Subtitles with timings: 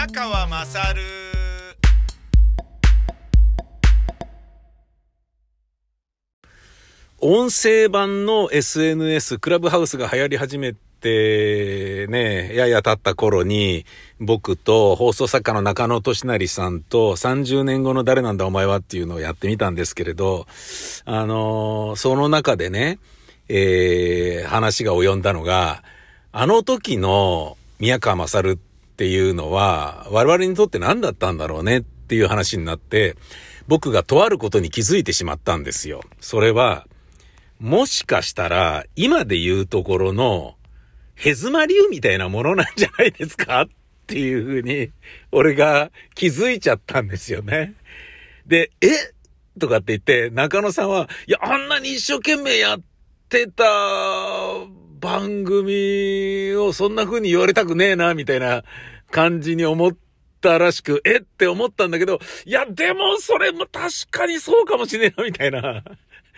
[0.00, 1.02] 宮川まさる
[7.18, 13.84] 音声版の SNS、クラブハウスが流行り始めて、ね、やや経った頃に、
[14.18, 20.46] 僕と放送作家の中野俊成さんと30年後の誰なんだお前はっていうのをやってみたんですけれど、
[21.04, 22.98] あの、その中でね、
[23.50, 25.82] えー、話が及んだのが、
[26.32, 28.56] あの時の宮川勝っ
[29.00, 33.16] っていうのは、我々にとって何だったんだろうねっていう話になって、
[33.66, 36.02] 僕がとあることに気づいてしまったんですよ。
[36.20, 36.86] それは、
[37.58, 40.56] もしかしたら、今で言うところの、
[41.14, 43.62] ヘズマ流みたいなものなんじゃないですか？
[43.62, 43.68] っ
[44.06, 44.90] ていうふうに、
[45.32, 47.72] 俺が気づいちゃったんですよね。
[48.46, 48.88] で、え？
[49.58, 52.80] とかって言って、中野さんは、いや、あんなに一生懸命やっ
[53.30, 53.64] てた
[55.00, 58.62] 番組をそんな風に言われたくねえな、みたいな
[59.10, 59.96] 感じに思っ
[60.40, 61.20] たらしく、えっ？
[61.22, 65.82] て思ったんだけど、いや、でもそれも確かにそうかもしれないな、みたいな。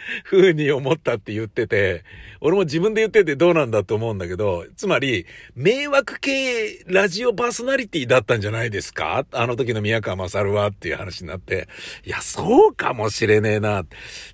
[0.25, 2.05] 風に思ったって言ってて、
[2.41, 9.25] 俺も自分で言っててどうなんだと思うんだけど、つまり、迷惑系ラジオパーソナリティだったんじゃないですか？
[9.33, 11.69] あの時の宮川勝はっていう話になって、
[12.05, 13.85] いや、そうかもしれねえな。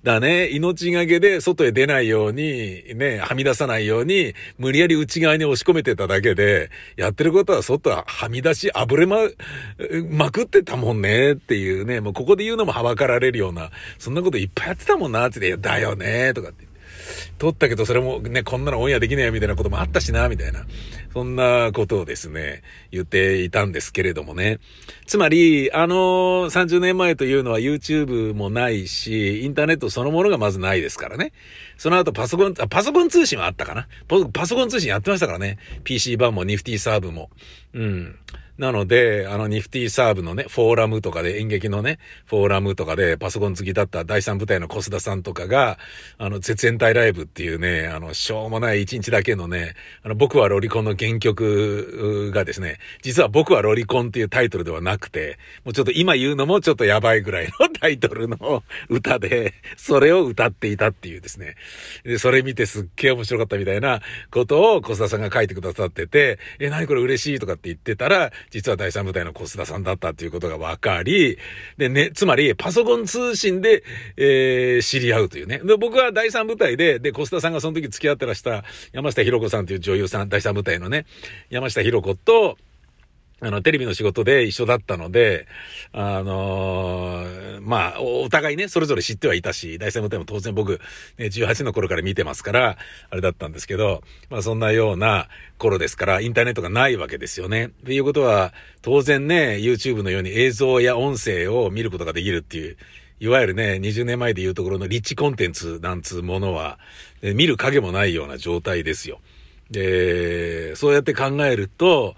[0.03, 9.17] だね、命がけで外へ出ないように、ね、はみ出さないように、無理やり内側に押し込めてただけで、やってることは外ははみ出し、あぶれま、
[10.09, 16.69] まくってたもんねっていうね、もうここで言うのもはばかられるような、そんなこといっぱいやってたもんなって、だよねとかって。
[17.37, 20.65] 撮ったけどそれもね、こんなのオンエアできないみたいなこともあったしな、みたいな。
[21.13, 24.59] そんなことをですね、言っていたんですけれどもね。
[25.07, 31.31] つまり、あの30年前というのは YouTube もないし、インターネットそのものがまずないですからね。
[31.77, 33.87] その後パソコン、あ、パソコン通信はあったかな。
[34.33, 35.57] パソコン通信やってましたからね。
[35.83, 37.29] PC 版もニフティサーブも。
[37.73, 38.19] うん。
[38.59, 45.79] なので、あの、ニフティサーブのね、フォーラムとかで、演劇のね、フォーラムとかで、パソコン付きだった第三部隊の小須田さんとかが、
[46.17, 61.55] あの、絶縁体ライブっていうね、あの、しょうもない一日だけのね、あの、僕はロリコンの原曲がですね、実は僕はロリコンっていうタイトルではなくて、もうちょっと今言うのもちょっとやばいぐらいのタイトルの 歌で、それを歌っていたっていうですね。
[62.03, 71.37] で、それ見てすっげえ面白かったみたいなことを小須田さんが書いてくださってて、え、何これ嬉しいとかって言ってたら、実は第三部隊の小須田さんだったっていうことが分かり、
[71.77, 73.83] でね、つまりパソコン通信で、
[74.17, 75.59] えー、知り合うというね。
[75.59, 81.05] で、僕は第三部隊で、で、小須田さんがその時付き合ってらした山下博子さんという女優さん、第三部隊のね、
[81.49, 82.57] 山下博子と、
[83.41, 85.47] あの、テレビの仕事で一緒だったので、
[85.93, 90.81] あのー、まあ、お互いね、それぞれ知ってはいたし、大戦の点も当然僕、
[91.17, 92.77] ね、18の頃から見てますから、
[93.09, 97.67] あれだったんですけど、まあそんなような頃ですから、インターネットがないわけですよね。
[97.67, 102.77] っていうことは、当然ね、YouTube のように映像や音声を見ることができるっていう、
[103.21, 106.79] いわゆるね、20年前で言うところのリッチコンテンツなんつうものは、
[107.21, 109.19] 見る影もないような状態ですよ。
[109.69, 112.15] で、そうやって考えると、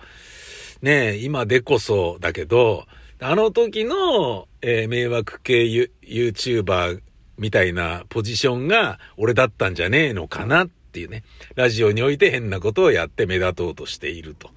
[0.82, 2.86] ね今でこそだけど、
[3.20, 7.02] あの時の、えー、迷惑系ユ YouTuber
[7.38, 11.24] みたいなポジションが俺だったんじゃねえのかなっていうね。
[11.56, 14.50] ラジオにおいて変なことをやって目立とうとしていると。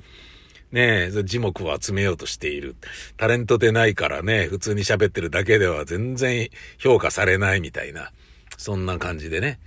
[0.72, 2.74] ねえ、字幕を集めようとしている。
[3.16, 8.10] タレントでないからね、普通に喋ってるだけでは全然評価されないみたいな、
[8.58, 9.60] そんな感じでね。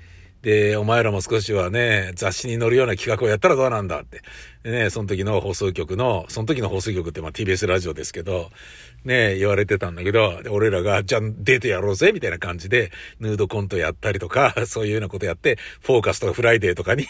[0.48, 4.22] で、お前らも少しはね、雑誌に載るような企画をやったらどうなんだって。
[4.64, 8.50] でね、その時の放送局の、その時の放送局ってまあ TBS ラジオですけど、
[9.04, 17.06] ね、言われてたんだけど、俺らが、じゃあ出てやろうぜみたいな感じで、ヌードコントやったりとか、 そういうようなことやって、フォーカスとかフライデーとかに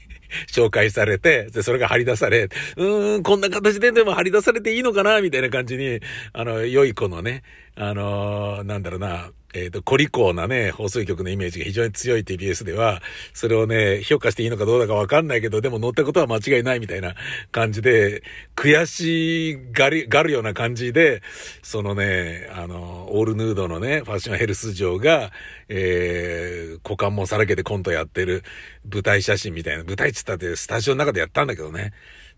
[0.50, 6.00] 紹介されて、で、それが張り出され、うーん、こんな形ででも張り出されていいのかなみたいな感じに、
[6.32, 7.42] あの、良い子のね、
[7.74, 13.02] あのー、なんだろうな、えっ、ー、と、コリコーなね、放送局のイメージが非常に強い TBS では、
[13.32, 17.14] それをね、評価していいのかどうだかわかんないけど、でも乗ったことは間違いないみたいな
[17.50, 18.22] 感じで、
[18.56, 21.22] 悔しがり、がるような感じで、
[21.62, 25.32] そのね、あの、オールヌードのね、ファッションヘルス場が、
[25.68, 28.44] えー、股間もさらけてコントやってる
[28.90, 31.92] 舞台写真みたいな、舞台っつったってスタジオの中でやったんだけどね。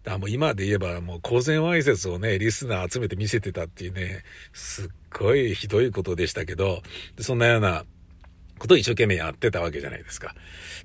[0.04, 6.82] だもう今で言えばもう公然わいせつをね、リスナー集めて見せてたっていうね、すっごいひどいことでしたけど、
[7.18, 7.84] そんなような
[8.58, 10.34] ことを一生懸命やってたわけじゃないですか。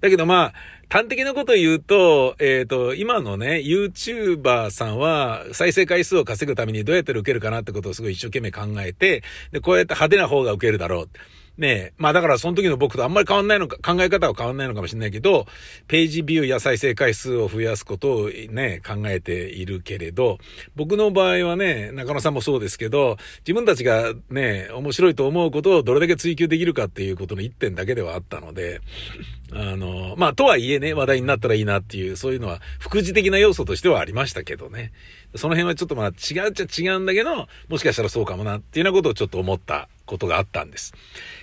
[0.02, 0.54] だけどまあ、
[0.90, 11.10] 端的なことを言うと、えっ、ー、と、今のね、YouTuber さんは再生回数を稼ぐためにどうやって受けるかなってことをすごい一生懸命考えて、で、こうやって派手な方が受けるだろう。
[11.58, 11.94] ねえ。
[11.98, 15.46] まあだからその時の僕とあんまり変わんないのか、考え方は変わんないのかもしれないけど、
[15.88, 20.38] ページビューや再生回数を増やすことをね、考えているけれど、
[20.76, 28.82] 僕の場合はね、中野さんもそうですけど、自分たちがね、面白いと思うことをどれだけ追求できるかっていうことの一点だけではあったので、
[29.54, 34.92] あの、まあとはいえね、話題になったらいいなっていう、そういうのは副次的な要素としてはありましたけどね。
[35.36, 40.94] その辺はちょっとまあ違うっちゃ違うんだけど、もしかしたらそうかもなっていうようなことをちょっと思ったことがあったんです。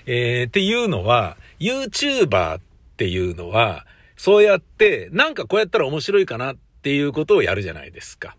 [0.06, 2.60] えー、っていうのは、YouTuber っ
[2.96, 3.86] ていうのは、
[4.16, 8.36] そうやって、なんかこうやったら面白いかなっていうことをやるじゃないですか。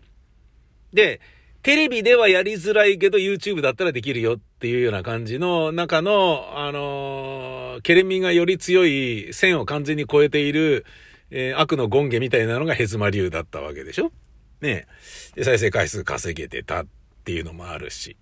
[0.92, 1.20] で、
[1.64, 10.84] テレビではやりづらいけど YouTube だったらできるよっていうような感じの中の、あのー、ケレミがより強い線を完全に超えている、
[11.30, 14.12] えー、悪の権下みたいなのがヘズマ流だったわけでしょ
[14.60, 14.86] ね
[15.34, 16.86] で、再生回数稼げてたっ
[17.24, 18.18] ていうのもあるし。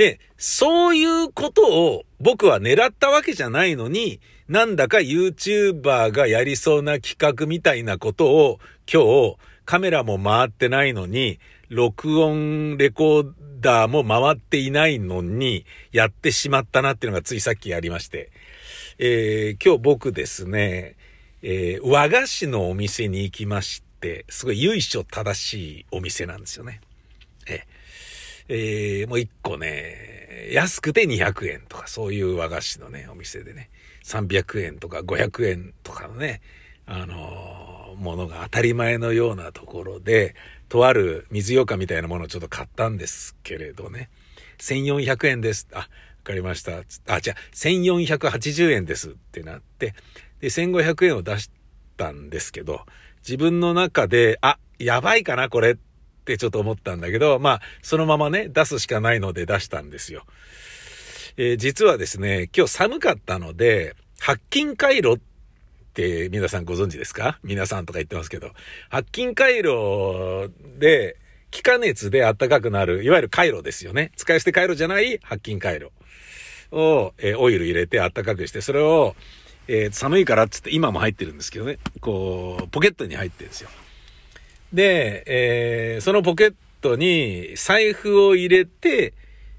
[0.00, 4.18] で、そういうことを僕は狙ったわけじゃないのに、
[4.48, 8.60] なんだか YouTuber がやりそうな企画みたいなことを
[8.90, 9.36] 今日
[9.66, 11.38] カメラも回ってないのに、
[11.68, 18.30] 録音レコーダーも回っていないのに、やってしまったなっていうのがついさっきありまして。
[18.98, 20.96] えー、今日僕ですね、
[21.42, 26.80] えー、和菓子のお店に行きまして、すごい由緒正しいお店なんですよね。
[27.46, 27.79] えー
[28.52, 33.70] えー、もう一個ね、安くて200円とか、そういう和菓子のね、お店でね、
[34.04, 36.40] 300円とか500円とかのね、
[36.84, 40.34] あのー、ものが当たり前のようなところで、
[40.68, 44.10] とある水ようかみたいなものをちょっと買ったんですけれどね、
[44.58, 45.68] 1400円です。
[45.72, 45.86] あ、わ
[46.24, 46.82] かりました。
[47.06, 49.94] あ、じゃあ、1480円ですってなって、
[50.40, 51.52] で、1500円を出し
[51.96, 52.84] たんですけど、
[53.18, 55.76] 自分の中で、あ、やばいかな、これっ
[56.20, 60.24] ってちょっと思ったんだけど、まあ、そのままね、出すしかないので出したんですよ。
[61.36, 65.18] えー、実はですね、今日寒かったので、白金回路っ
[65.94, 67.38] て皆さんご存知ですか？
[67.42, 68.52] 皆さんとか言ってますけど、
[68.90, 71.16] 白金回路で、
[71.50, 74.12] 気化熱で暖かくなる、いわゆる回路ですよね。
[74.14, 75.90] 使い捨て回路じゃない白金回路
[76.70, 79.16] を、えー、オイル入れて暖かくして、それを、
[79.66, 83.70] えー、寒いからっつって今も入ってるんですけどね、こう、ポケットに入ってるんですよ。
[84.72, 89.14] で、えー、そのポケットに財布を入れて、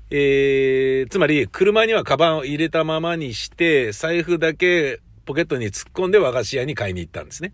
[0.09, 7.53] えー、つまり車にはカバンを入れたままにして、財布だけポケットに突っ込んで和菓子屋に買いに行ったんですね。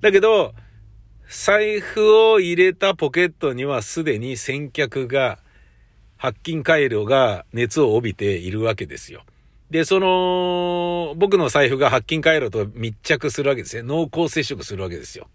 [0.00, 0.54] だけど、
[1.28, 5.38] 財布を入れたポケットにはすでに先客が、
[6.16, 9.22] 白金回路が熱を帯びているわけですよ。
[9.70, 13.82] で、その、僕の財布が白金回路と密着するわけですね。
[13.82, 15.28] 濃厚接触するわけですよ。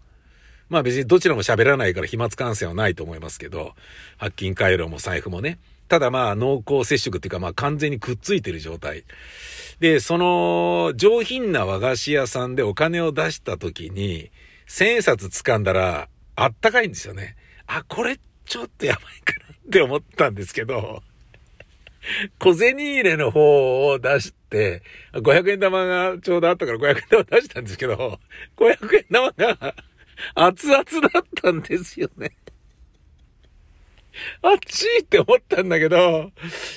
[0.68, 3.74] まあ別にどちらも喋らないから飛沫感染はないと思いますけど、
[4.18, 5.58] 白金回路も財布もね。
[5.88, 9.04] ただまあ濃厚接触っていうかまあ完全にくっついてる状態。
[9.78, 14.30] で、その上品な和菓子屋さんでお金を出した時に、
[14.66, 17.36] 千円札掴んだらあったかいんですよね。
[17.66, 21.02] あ、これちょっとやばいかなって思ったんですけど、
[22.38, 24.82] 小銭入れの方を出して、
[25.12, 28.18] 500円玉がちょうどあったから500円玉出したんですけど、
[28.56, 29.74] 500円玉が
[30.34, 32.36] 熱々だったんですよね。
[34.42, 36.32] 熱いって思ったんだけど、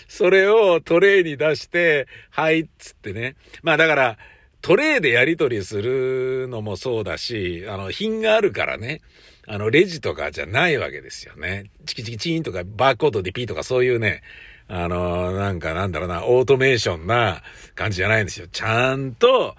[0.08, 3.36] それをトレイに出して、はいっつってね。
[3.64, 4.18] まあだから、
[4.62, 9.02] トレイでやり取りするのもそうだし、あの、品があるからね。
[9.48, 11.72] あの、レジとかじゃないわけですよね。
[11.86, 14.22] チキチキチーンとか、バーコードでピーとかそういうね、
[14.68, 17.42] あの、なんかなんだろうな、オートメーションな
[17.74, 18.48] 感じじゃないんですよ。
[18.52, 19.56] ちゃんと、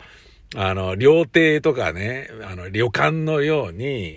[0.56, 4.16] あの、料亭とかね、あの、旅館のように、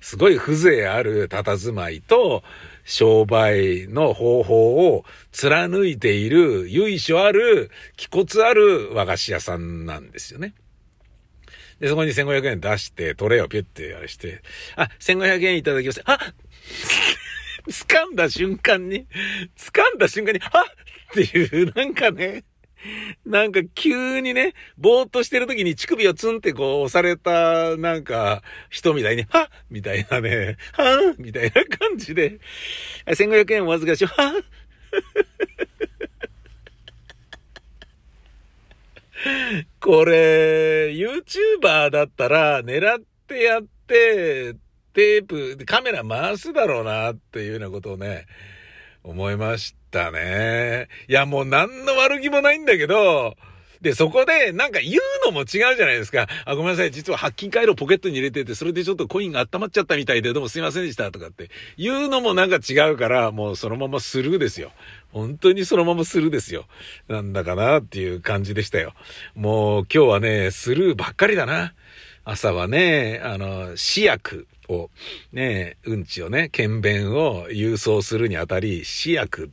[0.00, 2.42] すごい風情ある佇まいと、
[2.84, 10.54] 商売の方法を貫いている、由緒ある、気骨ある和菓子屋さんなんですよね。
[11.78, 14.42] で、そこに1500円出して、トレイをピュッてやらして、
[14.74, 16.02] あ、1500円いただきます。
[16.04, 16.18] あ
[17.68, 19.06] 掴んだ瞬間に、
[19.56, 20.64] 掴んだ瞬間に、あっ
[21.14, 22.44] ていう、なんかね、
[23.26, 32.38] なんか急にね、ぼーっとしてる時に乳首をツンってこう押された、なんか、人みたいに、はみたいなね、はみたいな感じで、
[33.06, 34.32] 1500円お預かりしよう、は
[39.80, 44.54] これ、YouTuber だったら狙ってやって、
[44.92, 48.26] テープ、カメラ回すだろうなっていうようなことをね、
[49.04, 49.79] 思いました。
[50.10, 50.88] ね。
[51.08, 53.36] いや、もう何の悪気もないんだけど、
[53.80, 56.28] で、そこでなんか言うのも違うじゃないですか。
[56.44, 56.90] あ、ごめんなさい。
[56.90, 64.72] 実は白金回路ポケットに入れてて、それでちょっとコインが温まっちゃったみたいで、どうもすいませんでしたとかって言うのもなんか違うから、もうそのままスルーですよ。
[65.12, 66.66] 本当にそのままスルーですよ。
[67.08, 68.92] なんだかなっていう感じでしたよ。
[69.34, 71.72] もう今日はね、スルーばっかりだな。
[72.24, 74.90] 朝はね、あの、試薬を、
[75.32, 79.50] ね、うんちをね、検便を郵送するにあたり、試薬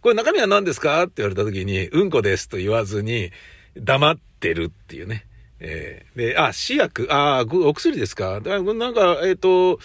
[0.00, 1.02] これ中身は何ですか？
[1.04, 3.30] って言われた時に、うんこですと言わずに、
[3.76, 5.26] 黙ってるっていうね。
[5.58, 8.40] えー、で、あ、試薬、ああお薬ですか？
[8.40, 8.64] なん
[8.94, 9.80] か、えっ、ー、と、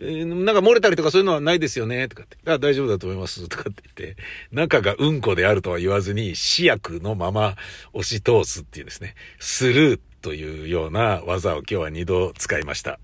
[0.00, 2.08] えー、なんか漏れたりとかそういうのはないですよね？
[2.08, 2.36] とかって。
[2.50, 3.48] あ、大丈夫だと思います。
[3.48, 7.56] とかって言って、中がうんこであるとは言わずに、試薬のまま
[7.92, 12.98] 押し通すっていうですね、スルーというような技を今日は二度使いました。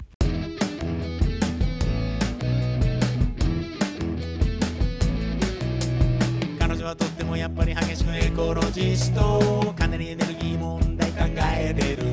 [8.38, 11.24] コロジストかなりエネルギー問題考
[11.56, 12.04] えてる。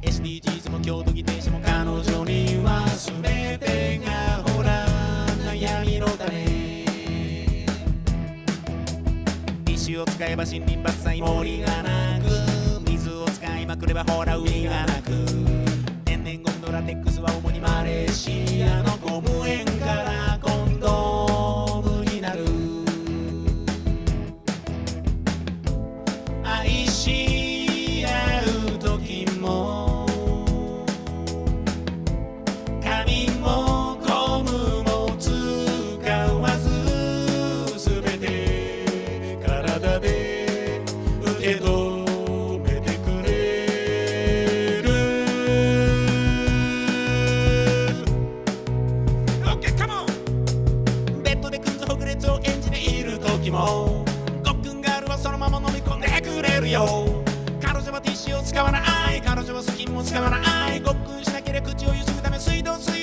[0.00, 4.86] SDGs も京都議定書も彼女には全てがほら
[5.52, 6.86] 悩みの種。
[9.68, 12.90] 石を使えば森林伐採森がなく。
[12.90, 15.10] 水を使いまくればほら海がなく。
[16.06, 20.33] 天然ゴムのラテックスは主にマレーシアのゴム園から。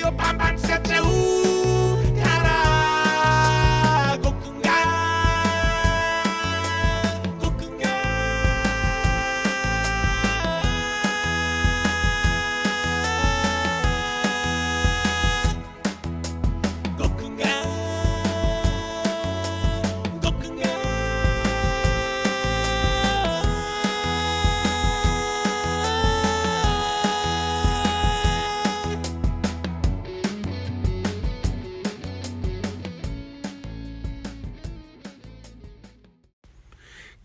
[0.02, 0.41] 水道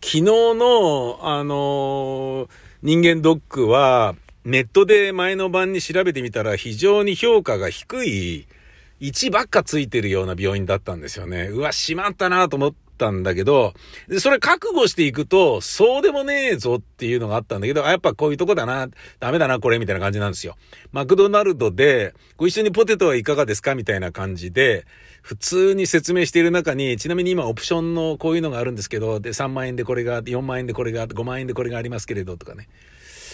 [0.07, 2.49] 昨日の、あのー、
[2.81, 8.47] 人間ドックは、ネットで前の晩に調べてみたら非常に評価が低い、
[9.01, 11.47] 1ばっかついてるような病院だったんですよね。
[11.47, 13.73] うわ、しまったなと思ったんだけど、
[14.19, 18.89] それ覚悟していくと、そうでもねえぞっていうのがあったんだけど、あやっぱこういうとこだな、
[19.19, 20.57] ダメだな、これ、みたいな感じなんですよ。
[20.91, 23.75] マクドナルドで、ご一緒にポテトはいかがですか？
[23.75, 24.85] みたいな感じで、
[25.21, 32.67] 普通に説明している中に、ちなみに今オプションのこういうのがあるんですけど、で、3万円でこれが、4万円でこれが、5万円でこれがありますけれど、とかね。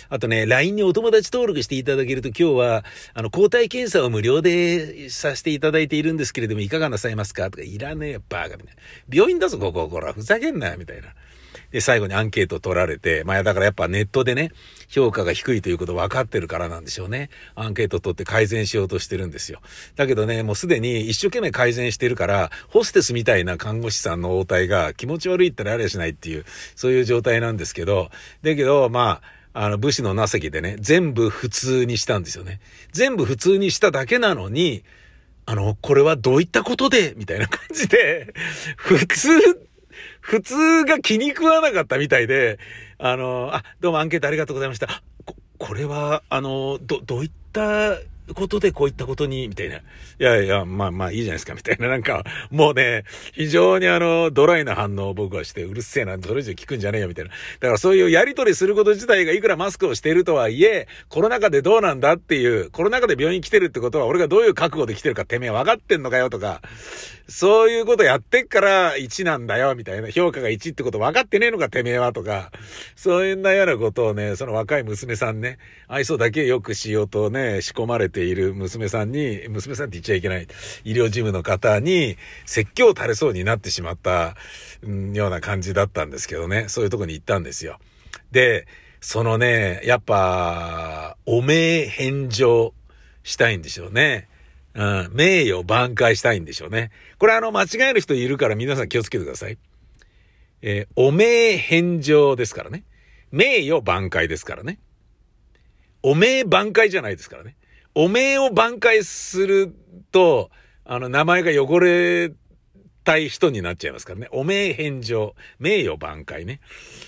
[0.09, 7.49] あとね、LINE にお友達登録していただけると今日は、あの、抗体検査を無料でさせていただいているんですけれども、いかがなさいますか？
[7.49, 8.81] とか、いらねえよ、バーガみたいな。
[9.11, 11.13] 病院だぞ、ここ、こら、ふざけんなよ、みたいな。
[11.71, 14.51] で、最後にアンケート取られて、まあだからやっぱネットでね、
[14.89, 17.31] 評価が低いということ分かってるからなんでしょうね。
[17.55, 19.59] アンケート取って改善しようとしてるんですよ。
[19.95, 26.45] だけどね、もうすでに一生懸命改善してるから、ホステスみたいな看護師さんの応対が気持ち悪いったらありゃしないっていう、
[26.75, 28.11] そういう状態なんですけど、
[28.43, 32.59] だけど、まあ、あの、武士の情けでね、全部普通にしたんですよね。
[32.91, 34.83] 全部普通にしただけなのに、
[35.45, 37.13] あの、これはどういったことで？
[37.17, 38.33] みたいな感じで、
[38.77, 39.29] 普通、
[40.21, 42.57] 普通が気に食わなかったみたいで、
[42.97, 45.03] あの、あ、どうもアンケートありがとうございました。
[45.25, 47.97] こ、これは、あの、ど、どういった
[48.33, 49.77] ことでこういったことに、みたいな。
[49.77, 49.81] い
[50.19, 51.89] やいや、まあまあいいじゃないですか、みたいな。
[51.89, 53.03] なんか、もうね、
[53.33, 57.31] 非常にあの、ドライな反応を僕はして、うるせえな、それ以上聞くんじゃねえよ、みたいな。
[57.31, 57.35] だ
[57.67, 66.61] からそういうやりとりすること自体がいくらマスクをしているとはいえ、コロナ禍でどうなんだっていう、コロナ禍で病院来てるってことは、俺がどういう覚悟で来てるかてめえ分かってんのかよとか、
[67.27, 70.09] そういうことやってっから1なんだよ、みたいな。
[70.09, 72.51] 評価が1ってこと分かってねえのか、てめえはとか、
[72.95, 80.47] そういうなようなことをね、その若い娘さんね、愛想だけ良くしようとね、仕込まれている娘さんに、娘さんって言っちゃいけない、
[80.83, 84.35] 医療事務の方に、説教垂れそうになってしまった、
[85.13, 87.79] ような感じだったんですけどね、そういうとこに行ったんですよ。
[88.31, 88.67] で、
[88.99, 92.73] そのね、やっぱ、お名返上
[93.23, 94.27] したいんでしょうね。
[94.75, 96.91] うん、名誉挽回したいんでしょうね。
[97.19, 99.57] これあの、間違える人いるから皆さん気をつけてください。
[100.61, 102.83] えー、お名返上ですからね。
[103.31, 104.79] 名誉挽回ですからね。
[106.03, 107.55] おめえ挽回じゃないですからね。
[107.95, 109.73] おめえを挽回する
[110.11, 110.51] と、
[110.85, 112.31] あの、名前が汚れ
[113.05, 114.27] たい人になっちゃいますからね。
[114.31, 116.59] おめえ返上、名誉挽回ね、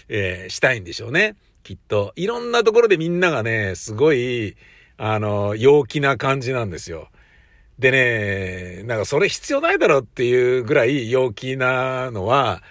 [0.07, 1.35] えー、したいんでしょうね。
[1.63, 2.13] きっと。
[2.15, 4.55] いろんなところでみんながね、すごい、
[4.97, 7.09] あの、陽気な感じなんですよ。
[7.79, 12.63] でね、なんかそれ必要ないだろっていうぐらい陽気なのは、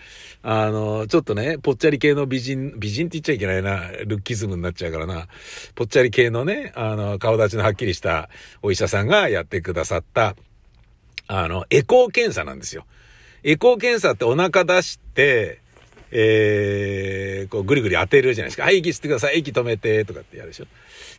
[0.42, 5.26] あの、ちょっとね、ぽっちゃり系の美人、美人って言っちゃいけないな、ルッキズムになっちゃうからな、
[5.74, 8.28] ぽっちゃり系のね、あの、顔立ちのはっきりした
[8.62, 10.36] お医者さんがやってくださった、
[11.26, 12.84] あの、エコー検査なんですよ。
[13.42, 15.60] エコー検査ってお腹出して、
[16.16, 18.62] えー、こうぐりぐり当てるじゃないですか。
[18.62, 19.40] はい、息吸ってください。
[19.40, 20.66] 息止めて、とかってやるでしょ。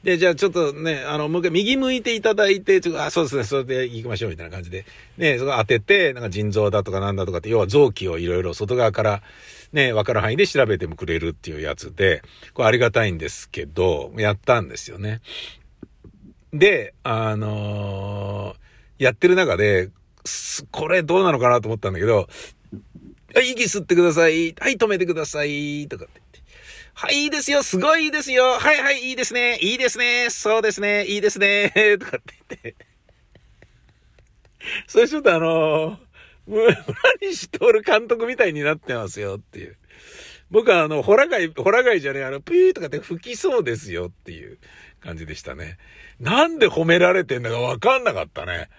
[0.04, 4.86] で、じゃあちょっとね、あの、もう一回右向いていただいて、ちょっと、あ、そうですね、それで行きましょう、みたいな感じで。
[5.18, 9.22] ね、そこ当てて、なんか腎臓だとかなんだとかって、要は臓器をいろいろ外側から、
[9.74, 12.22] ね、わかる範囲で調べてもくれるっていうやつで、
[12.54, 15.20] これありがたいんですけど、やったんですよね。
[16.54, 19.90] で、あのー、やってる中で、
[20.72, 22.28] これどうなのかなと思ったんだけど、
[23.36, 24.56] はい、息吸ってください。
[24.58, 25.90] はい、止めてください。
[25.90, 26.52] とかって言って。
[26.94, 27.64] はい、いいですよ。
[27.64, 28.46] すごいいいですよ。
[28.46, 29.58] はい、はい、いいですね。
[29.62, 30.30] いいですね。
[30.30, 31.04] そうですね。
[31.04, 31.70] いいですね。
[32.00, 32.76] とかって言って。
[34.88, 36.00] それちょっとあの
[36.48, 36.74] 村
[37.22, 39.76] 西徹監督みたいになってますよっていう。
[40.50, 44.60] 僕はあの、ホラ貝、ホラ貝じゃねえ、あの、ピューとかって吹きそうですよっていう
[45.02, 45.78] 感じでしたね。
[46.22, 48.70] なんで褒められてんだかわかんなかったね。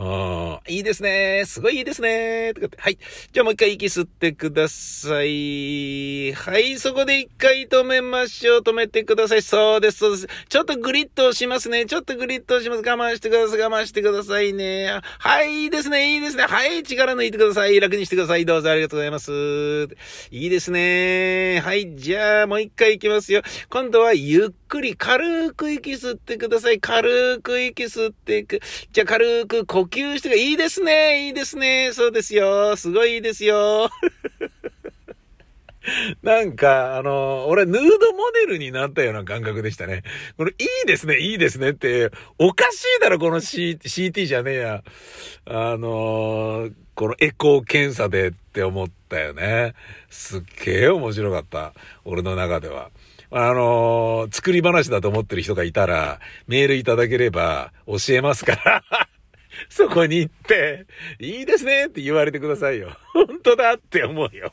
[0.00, 1.42] ああ、いいですね。
[1.44, 2.52] すごいいいですね。
[2.54, 2.76] とかって。
[2.80, 2.98] はい。
[3.32, 6.32] じゃあもう一回息吸ってください。
[6.34, 6.78] はい。
[6.78, 8.60] そこで一回止めましょう。
[8.60, 9.42] 止めてください。
[9.42, 10.28] そうです、そうです。
[10.48, 11.84] ちょっとグリッとしますね。
[11.86, 12.82] ちょっとグリッとします。
[12.82, 13.58] 我慢してください。
[13.58, 15.00] 我慢してくださいね。
[15.18, 15.62] はい。
[15.62, 16.14] いいですね。
[16.14, 16.44] いいですね。
[16.44, 16.84] はい。
[16.84, 17.80] 力抜いてください。
[17.80, 18.44] 楽にしてください。
[18.44, 19.88] どうぞありがとうございます。
[20.30, 21.60] いいですね。
[21.64, 21.96] はい。
[21.96, 23.42] じゃあもう一回行きますよ。
[23.68, 26.78] 今度はゆっくり軽く息吸ってください。
[26.78, 28.60] 軽く息吸っていく。
[28.92, 31.26] じゃあ軽く呼吸していいですね。
[31.26, 31.90] いいですね。
[31.92, 32.76] そうですよ。
[32.76, 33.90] すごいいいですよ。
[36.22, 40.02] なんか、あの、俺、ヌードモデルになったような感覚でしたね。
[40.36, 40.54] これ、い
[40.84, 44.82] いですね、いいですねって、おかしいだろ、この、C、CT じゃねえや。
[45.46, 49.74] あの、このエコー検査でって思ったよね。
[50.10, 51.72] すっげえ面白かった。
[52.04, 52.90] 俺の中では。
[53.30, 59.08] あのー、作り話だと思ってる人がいたら、メールいただければ教えますから
[59.68, 60.86] そこに行って、
[61.18, 62.96] いいですねって言われてくださいよ。
[63.12, 64.52] 本当だって思うよ。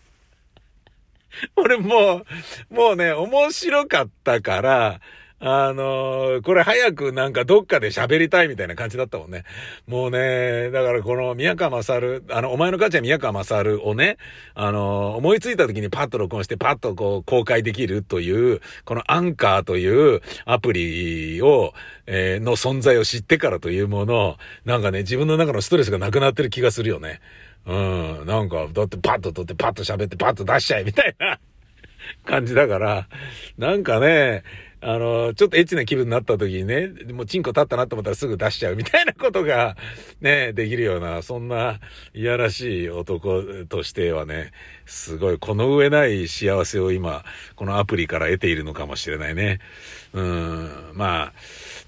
[1.55, 2.25] 俺も
[2.69, 5.01] う、もうね、面白かったから、
[5.47, 9.43] あのー、これ早くなんかどっかで喋りたいみたいな感じだったもんね。
[9.85, 14.17] もうね、だからこの宮川勝、あの、お前の母ちゃん宮川勝をね、
[14.55, 21.75] あのー、思いついた時にパッと録音してパッとこう公開できるという、このアンカーというアプリを、
[22.07, 27.21] えー、の存在を知ってからというもの、なんかね、自分の中のストレスがなくなってる気がするよね。
[27.67, 31.37] うん、なんか、だってパッと撮ってパッと喋ってパッと出しちゃえみたいな
[32.25, 33.07] 感じだから、
[33.59, 34.41] なんかね、
[34.87, 39.75] あの、ちょっとエッチな気分になった時にね、もうチンコ立ったなと思ったらすぐ出しちゃうみたいなことが、
[40.21, 41.79] ね、できるような、そんな
[42.13, 44.51] いやらしい男としてはね、
[44.85, 49.59] すごいこの上ない幸せを今、このアプリから得ているのかもしれないね。
[50.13, 51.33] うん、まあ、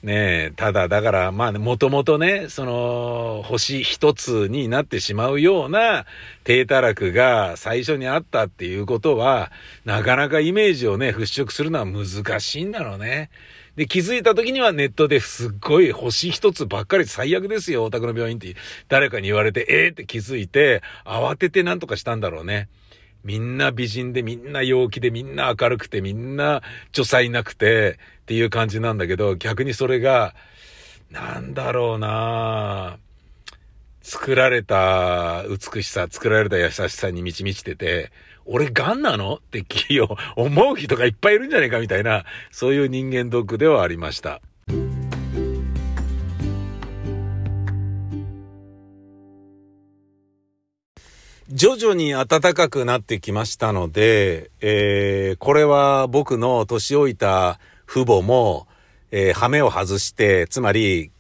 [0.04, 6.06] ねえただ、だから、まあ、ね、もともとね、その、星一つになってしまうような
[6.44, 9.52] 低たらくが最初にあったっていうことは、
[9.86, 13.32] なかなかイメージをね、払拭するのは難しいんだろうね。
[13.76, 18.56] で、気づいた時にはネットですっごい星一つばっかり最悪ですよ、お宅の病院って
[18.90, 22.70] 誰かに言われて、ええー、って気づいて、慌ててなんとかしたんだろうね。
[23.24, 30.36] みんな美人で、みんな陽気で、みんな明るくて、みんな女才なくて、っていう感じなんだけど、逆にそれが、
[31.12, 32.98] なんだろうな
[34.02, 38.12] 作られた美しさ、作られた優しさに満ち満ちてて、
[38.46, 39.36] 俺ガンなの？
[39.36, 39.64] って
[40.36, 44.42] 思う人がいっぱいいるんじゃねえかみたいな、そういう人間ドックではありました。
[51.50, 58.68] 徐々に暖かくなってきましたので、えー、これは僕の年老いた父母も、
[59.12, 61.12] えー、羽目を外して、つまり、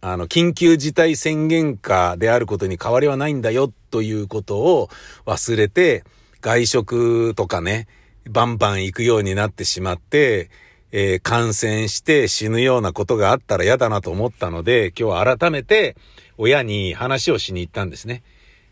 [0.00, 4.90] あの、緊急事態宣言下であることに変わりはないんだよということを
[5.24, 6.04] 忘れて、
[6.40, 7.88] 外食とかね、
[8.30, 10.50] バンバン行くようになってしまって、
[10.92, 15.96] えー、感染して死ぬようなことがあったら嫌だなと思ったので、今日改めて
[16.38, 18.22] 親に話をしに行ったんですね。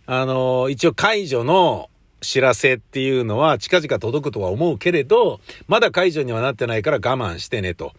[0.07, 1.89] あの、一応解除の
[2.25, 7.93] 知らせっていうのは近々届くとは思うけれど、まだ解除にはなってないから我慢してねと。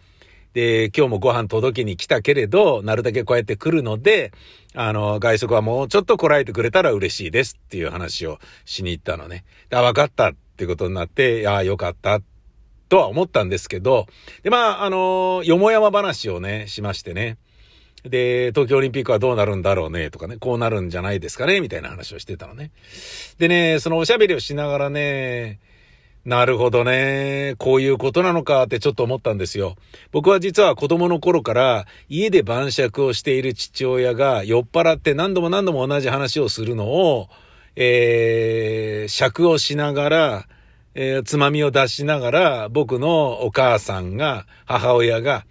[0.52, 4.32] で、今日もご飯届けに来たけれど、なるだけこうやって来るので、
[4.74, 9.44] あの、外食はもうちょっとこらえてくれたら嬉しいですっていう話をしに行ったのね。
[9.70, 12.20] あ、分かったってことになって、ああ、よかった
[12.88, 14.06] とは思ったんですけど、
[14.42, 17.36] で、まあ、あの、よもやま話をね、しましてね。
[18.08, 22.70] で、東京オリンピックはどうなるんだろうね、とかね、こうなるんじゃないですかね、みたいな話をしてたのね。
[23.38, 25.58] でね、そのおしゃべりをしながらね、
[26.26, 27.54] なるほどね。
[27.56, 29.76] こういうことなのかってちょっと思ったんですよ。
[30.10, 37.28] 僕は実は子供の頃から家で晩酌をしている父親が酔っ払って何度も何度も同じ話をするのを、
[37.76, 40.48] えー、尺をしながら、
[40.96, 45.46] えー、つまみを出しながら僕のお母さんが、母親が、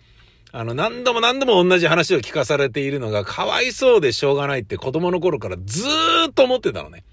[0.58, 7.04] あの、何度も何度も同じ話を聞かされているのがかわいそうでしょうがないって子供の頃からずーっと思ってたのね。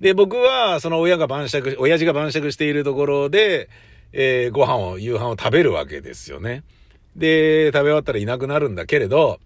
[0.00, 3.68] で、僕は、その親が晩酌、親父が晩酌しているところで、
[4.12, 6.64] えー、ご飯を、夕飯を食べるわけですよね。
[7.14, 9.38] で、食べ終わったらいなくなるんだけれど、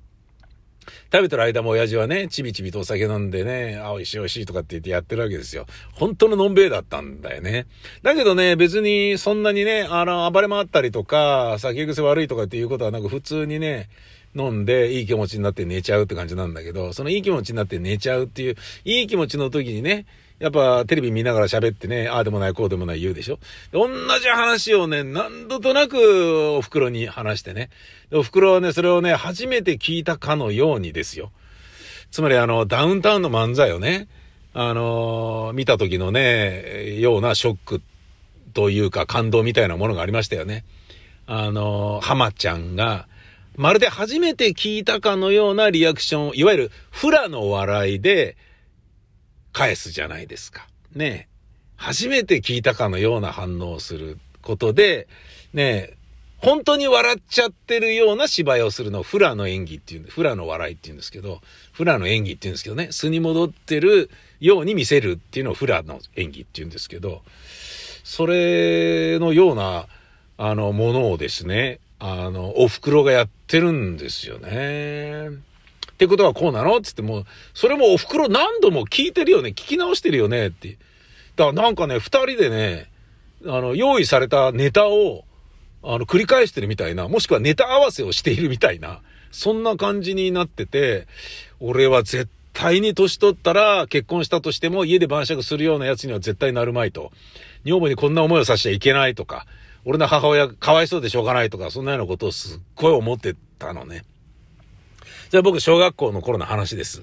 [1.12, 5.66] 食べてる間も親父はね、ちびちびとお酒飲んでね、あ、美味しい美味しいとかって言ってやってるわけですよ。
[5.92, 7.66] 本当ののんべえだったんだよね。
[8.02, 13.88] だけどね、別にそんなにね、あの、暴れ回ったりとか、酒癖悪いとかっていうことはなく普通にね、
[14.36, 20.06] 飲んでいい気持ちになって寝ちゃうって感じなんだけど、そのいい気持ちになって寝ちゃうっていう、いい気持ちの時にね、
[20.38, 23.38] やっぱテレビ見ながら喋ってね、ああでもないこうでもない言うでしょ
[23.72, 23.88] 同
[24.20, 27.70] じ話をね、何度となくお袋に話してね。
[28.12, 31.32] お袋はね、それをね、初めて聞いたかのようにですよ。
[32.10, 34.08] つまりあの、ダウンタウンの漫才をね、
[34.54, 37.82] あのー、見た時のね、ようなショック
[38.54, 40.64] というか感動みたいなものがありましたよね。
[41.26, 43.08] あのー、浜ちゃんが、
[43.56, 48.36] まるで初めて聞いたかのようなリアクション、いわゆるフラの笑いで、
[49.58, 50.68] 返すじゃないですか。
[50.94, 51.28] ね
[51.76, 55.08] 初めて聞いたかのような反応をすることで、
[55.52, 55.94] ね
[56.38, 61.40] 本当に笑っちゃってるような芝居をするのをフラの演技っていう、フラの笑いって言うんですけど、
[61.72, 67.22] フラの演技って言うんですけどね、素に戻ってるように見せるっていうのをフラの演技って言うんですけど、
[68.04, 69.88] それのような、
[70.36, 75.47] あの、ものをですね、あの、お袋がやってるんですよね。
[75.98, 76.80] ってことはこうなの？
[76.80, 80.78] つってもう、それもお袋何度も聞いてるよね、聞き直してるよねって。
[81.34, 82.88] だからなんかね、二人でね、
[83.44, 85.24] あの、用意されたネタを、
[85.82, 89.00] あの、繰り返してるみたいな、もしくはネタ合わせをしているみたいな、
[89.32, 91.08] そんな感じになってて、
[91.58, 97.10] 俺は絶対に年取ったら結婚したとしても家で晩酌するようなやつには絶対なるまいと。
[97.64, 99.46] 女房にこんな思いをさせちゃいけないとか、
[99.84, 104.04] 俺の母親かわいそうでしょうがないとか、そんなようなことをすっごい思ってたのね。
[105.30, 107.02] じゃあ僕、小学校の頃の話です。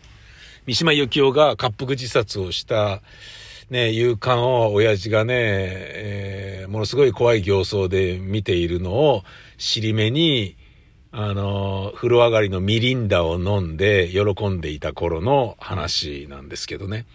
[0.66, 3.04] 三島由紀夫が滑腹自殺をした、
[3.70, 9.24] ね、勇敢を親父がね、えー、ものすごい怖い形相で見ているのを
[9.60, 10.58] 尻目に、
[11.12, 17.06] あの、風呂上がりのミリンダを飲んで喜んでいた頃の話なんですけどね。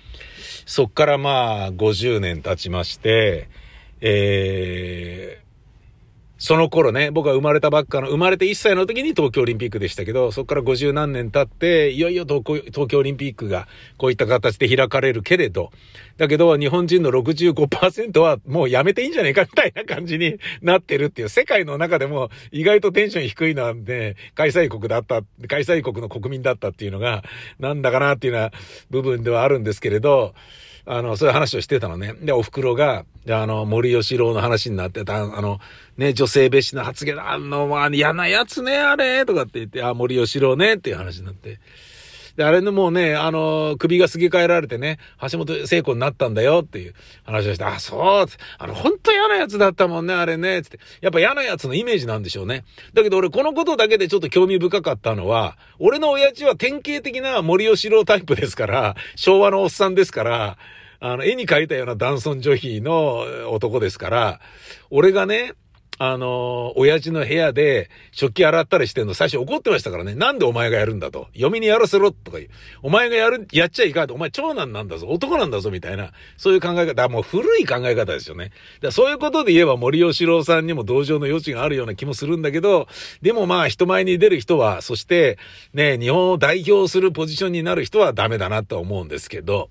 [0.64, 3.48] そっからまあ50年経ちまして、
[4.00, 5.49] えー、
[6.40, 15.70] その頃ね、僕が生まれたばっかの、生まれて1歳の時に東京オリンピックでしたけど、そこから50何年経って、いよいよ東京オリンピックがこういった形で開かれるけれど、
[16.16, 27.22] だけど日本人の65%はもうやめていいんじゃないかみたいな感じに なってるっていう、世界の中でも意外とテンション低いなんで、開催国だった、開催国の国民だったっていうのが、
[27.58, 28.50] なんだかなっていうような
[28.88, 30.34] 部分ではあるんですけれど、
[30.92, 32.14] あの、そういう話をしてたのね。
[32.20, 35.60] で、お袋が、あの、森吉郎の話になってた、あの、
[35.96, 41.60] ね、女性蔑視の発言、あの、まあ、嫌なやつね、あれ、とかって言って、あ、森吉郎ね、っていう話になって。
[42.36, 44.98] で、あれのもうね、あの、首がすげ替えられてね、
[45.30, 48.26] 橋本聖子になったんだよっていう話をして、あ、そう
[48.58, 50.80] あの、本当嫌なやつだったもんね、あれね、つって。
[51.02, 52.64] やっぱ嫌なやつのイメージなんでしょうね。
[52.94, 60.58] だけど俺このことだけでちょっと興味深かったのは、俺の親父は典型的な森吉郎タイプですから、昭和のおっさんですから、
[61.00, 64.40] あの、絵に描いたような男尊女卑の男ですから、
[64.90, 65.54] 俺がね、
[66.02, 70.14] あの、親父の部屋で食器洗ったりしてんの最初怒ってましたからね。
[70.14, 71.28] なんでお前がやるんだと。
[71.34, 72.50] 嫁にやらせろとか言う。
[72.82, 74.14] お前がやる、やっちゃいかんと。
[74.14, 75.06] お前長男なんだぞ。
[75.08, 75.70] 男なんだぞ。
[75.70, 76.12] みたいな。
[76.38, 77.06] そういう考え方。
[77.10, 78.50] もう古い考え方ですよね。
[78.80, 82.88] だそういうことで言えば森吉郎さんにも同情の余地があるような気もするんだけど、
[83.20, 85.36] でもまあ人前に出る人は、そして
[85.74, 89.68] ね、日本を代表するポジションになる人はダメだなと思うんですけど、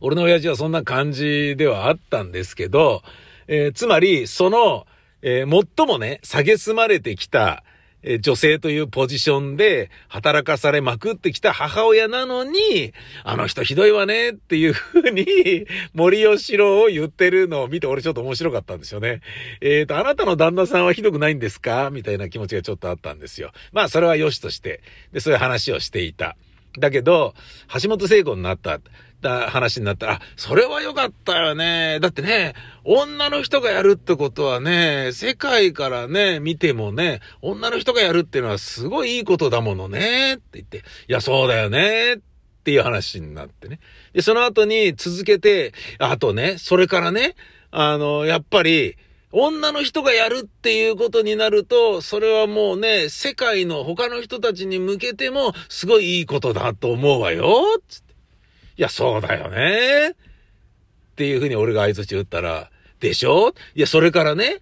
[0.00, 3.02] 俺の親父はそんな感じではあったんですけど、
[3.46, 4.86] えー、つまり、その、
[5.22, 7.64] えー、最もね、下げすまれてきた、
[8.04, 12.92] え女性というポジションで働かされまくってきた母親なのに、
[13.24, 15.24] あの人ひどいわねっていう風に
[15.94, 19.22] 森吉郎を言ってるのを見て俺ちょっと面白かったんですよね。
[19.62, 21.88] えっ、ー、と、あなたの旦那さんはひどくないんですか？
[21.90, 23.52] みたいな気持ちがちょっとあったんですよ。
[23.72, 24.82] まあそれは良しとして、
[25.12, 26.36] で、そういう話をしていた。
[26.78, 27.34] だけど、
[27.82, 28.80] 橋本聖子になった。
[29.24, 31.98] た話になったら、それは良かったよね。
[32.00, 42.18] だってね、女の人がやるってことはね、世界からね、見てもね、女の人がやるっていうのはすごいいいことだものね、って言って、いや、そうだよね、っ
[42.64, 43.80] ていう話になってね。
[44.12, 47.34] で、その後に続けて、あとね、それからね、
[47.70, 48.96] あの、やっぱり、
[49.32, 58.03] 女の人がやるっていうことになると、それはもうね、世界の他の人たちに向けても、すごいいいことだと思うわよ、つっ。
[58.76, 60.10] いや、そうだよね。
[60.10, 60.14] っ
[61.16, 63.54] ていうふうに俺が合図打ったら、でしょ？
[63.74, 64.60] いや、それからね、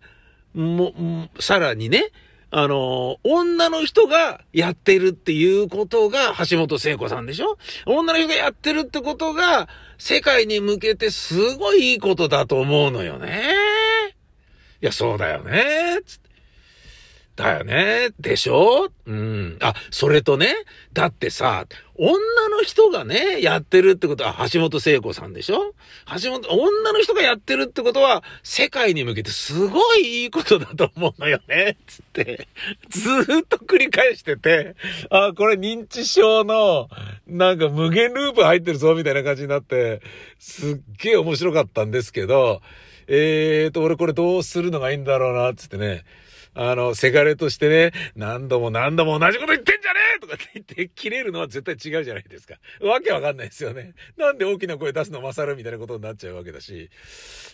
[0.55, 2.11] も、さらにね、
[2.51, 7.57] あの、女の人がやってるっていうことが橋本聖子さんでしょ？
[7.87, 13.55] 女の人がやってるってことが世界に向けてすごいいいことだと思うのよね。
[14.83, 16.01] いや、そうだよね。
[17.37, 18.11] だよね。
[18.21, 18.91] でしょ？
[19.07, 19.57] うん。
[19.63, 20.55] あ、それとね、
[20.93, 21.67] だってさ、
[22.05, 25.73] 女の人がね、やってるってことは橋本聖子さんでしょ？
[26.21, 31.77] 橋本、女の人がやってるってことは、世界に向けてすごいいいことだと思うのよね。
[31.87, 32.49] つって、
[32.89, 34.75] ずーっと繰り返してて、
[35.11, 36.89] あ、これ認知症の、
[37.29, 40.03] なんか無限ループ入ってるぞ、みたいな感じになって、
[40.41, 42.63] すっげえ面白かったんですけど、
[43.07, 46.05] えーと、俺これどうするのがいいんだろうな、つってね。
[46.55, 52.57] あの、せがれとしてね、何度も何度も同じこと言ってんじゃねえとかって言って切れるのは絶対違うじゃないですか。
[52.83, 53.95] わけわかんないですよね。
[54.19, 56.91] なんで大きな声出すの勝るみたいなことになっちゃうわけだし。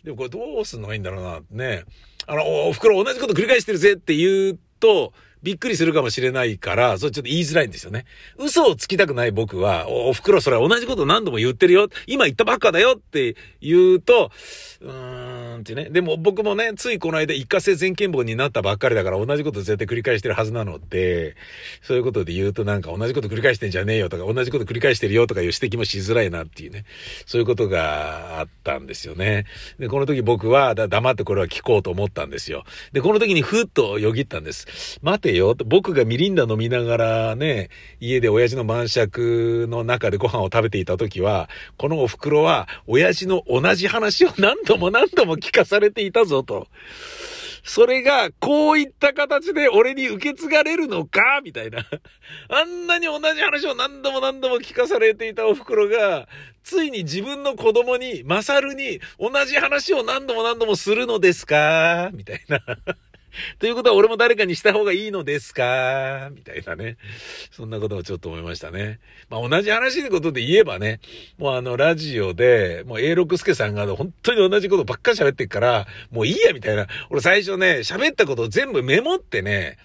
[0.04, 1.84] でもこれどうすんのがいいんだろうな、ね。
[2.26, 8.06] あの、お袋同じこと繰り返してるぜって言うと、びっくりするかもしれないから、それちょっと言いづらいんですよね。
[8.38, 11.88] 嘘をつきたくない僕は、お、お袋それ同じこと何度も言ってるよ。
[12.06, 14.32] 今言ったばっかだよって言うと、
[14.80, 15.88] うーんってね。
[15.90, 21.36] でも僕もね、ついこの間一過性全健忘になったばっかりだから同じこと絶対繰り返してるはずなので、
[21.82, 26.84] そういうことで言うとなんか同じこと繰り返してんじゃねえよとか、同じこと繰り返してるよとかいう指摘もしづらいなっていうね。
[27.26, 29.46] そういうことがあったんですよね。
[29.78, 32.64] で、この時僕は黙ってこれは聞こうと思ったんですよ。
[32.92, 34.98] で、この時にふっとよぎったんです。
[35.02, 35.54] 待てよ。
[35.66, 46.68] 僕がミリンダ飲みながらね、家で親父の晩酌の中でご飯を食べていた時は、このお袋は親父の同じ話を何度も何度も聞聞かされていたぞと。
[47.64, 51.40] それが、こういった形で俺に受け継がれるのか？
[51.44, 51.84] みたいな。
[52.48, 56.28] あんなに同じ話を何度も何度も聞かされていたお袋が、
[56.62, 62.10] ついに自分の子供に、マサルに、同じ話を何度も何度もするのですか？
[62.14, 62.60] みたいな。
[63.58, 66.30] ということは俺も誰かにした方がいいのですか？
[66.32, 66.96] みたいなね。
[67.50, 69.00] そんなことをちょっと思いましたね。
[69.28, 71.00] まあ同じ話ってことで言えばね、
[71.38, 76.86] もうあのラジオで、もう A 六助さんが本当に同じことばっかり喋ってっから、もういいやみたいな。
[77.10, 79.78] 俺最初ね、喋ったことを全部メモってね、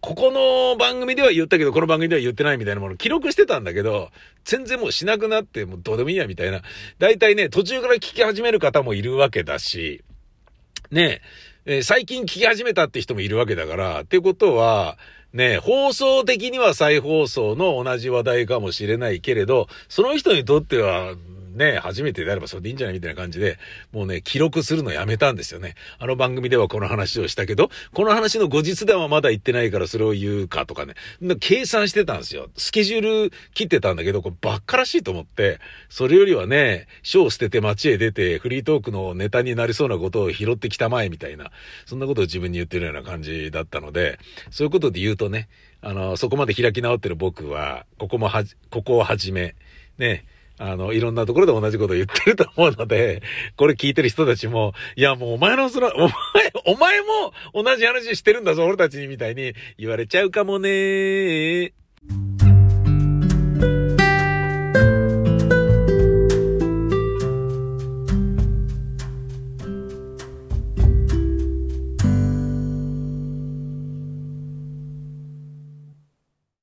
[0.00, 4.10] ここの番組では言ったけど、この番組では言ってないみたいなものを記録してたんだけど、
[4.44, 6.62] 全然もうしなくなって、もうどうでもいいやみたいな。
[7.00, 10.04] だいたいね、途中から聞き始める方もいるわけだし、
[10.92, 14.96] ねえー、最近聞き始めたって人もいるわけだから、ってことは、
[15.34, 21.14] ね、放送的には再放送の同じ話題かもしれないけれど、その人にとっては、
[21.58, 23.58] ね、初めてであればそれでいいんじゃないみたいな感じで、
[23.92, 25.74] もうね、記録するのやめたんですよね。
[25.98, 30.94] あの番組ではこの話をしたけど、この話の後日談はまだ言ってないからそれを言うかとかね、
[31.40, 32.48] 計算してたんですよ。
[32.56, 41.50] スケジュール切ってたんだけど、こればっからしいと思って、それよりはね、書を捨てて街へ出て、フリートークのネタになりそうなことを拾ってきたまえみたいな、
[41.86, 44.18] そんなことを自分に言ってるような感じだったので、
[44.50, 45.48] そういうことで言うとね、
[45.80, 49.54] あの、そこまで開き直ってる僕は、ここもはじ、ここをはじめ、
[49.98, 50.24] ね、
[50.58, 53.22] あの、いろんなところで同じこと言ってると思うので、
[53.56, 56.10] これ聞いてる人たちも、いやもうお前のその、お前、
[56.66, 62.47] お前も同じ話してるんだぞ、俺たちにみたいに言われちゃうかもねー。